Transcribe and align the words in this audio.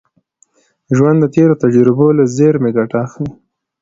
ژوند 0.95 1.17
د 1.21 1.25
تېرو 1.35 1.59
تجربو 1.63 2.07
له 2.17 2.23
زېرمي 2.35 2.71
ګټه 2.77 2.97
اخلي. 3.05 3.31